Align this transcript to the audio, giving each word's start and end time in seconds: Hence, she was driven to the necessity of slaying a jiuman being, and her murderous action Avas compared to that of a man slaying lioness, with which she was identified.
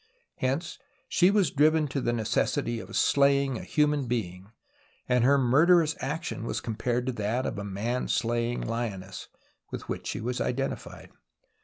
Hence, 0.37 0.79
she 1.07 1.29
was 1.29 1.51
driven 1.51 1.87
to 1.89 2.01
the 2.01 2.11
necessity 2.11 2.79
of 2.79 2.95
slaying 2.95 3.55
a 3.55 3.61
jiuman 3.61 4.07
being, 4.07 4.51
and 5.07 5.23
her 5.23 5.37
murderous 5.37 5.95
action 5.99 6.41
Avas 6.41 6.59
compared 6.59 7.05
to 7.05 7.11
that 7.11 7.45
of 7.45 7.59
a 7.59 7.63
man 7.63 8.07
slaying 8.07 8.61
lioness, 8.61 9.27
with 9.69 9.87
which 9.87 10.07
she 10.07 10.19
was 10.19 10.41
identified. 10.41 11.11